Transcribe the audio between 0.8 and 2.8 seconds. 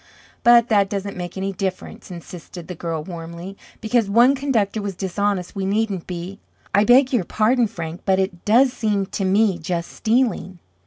doesn't make any difference," insisted the